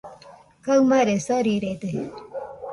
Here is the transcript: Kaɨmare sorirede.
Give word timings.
Kaɨmare 0.65 1.15
sorirede. 1.25 1.91